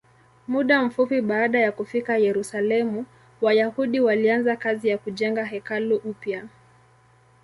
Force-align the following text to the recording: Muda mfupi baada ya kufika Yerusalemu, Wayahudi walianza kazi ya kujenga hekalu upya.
Muda 0.47 0.81
mfupi 0.83 1.21
baada 1.21 1.59
ya 1.59 1.71
kufika 1.71 2.17
Yerusalemu, 2.17 3.05
Wayahudi 3.41 3.99
walianza 3.99 4.55
kazi 4.57 4.87
ya 4.89 4.97
kujenga 4.97 5.45
hekalu 5.45 5.95
upya. 5.95 6.45